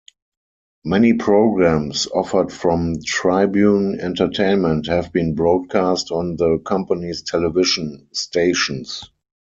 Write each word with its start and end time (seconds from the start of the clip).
Many 0.83 1.13
programs 1.13 2.07
offered 2.07 2.51
from 2.51 2.95
Tribune 3.05 3.99
Entertainment 3.99 4.87
have 4.87 5.13
been 5.13 5.35
broadcast 5.35 6.09
on 6.09 6.37
the 6.37 6.57
company's 6.65 7.21
television 7.21 8.07
stations. 8.11 9.07